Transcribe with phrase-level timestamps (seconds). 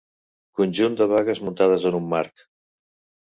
[0.59, 2.45] Conjunt de bagues muntades en un marc.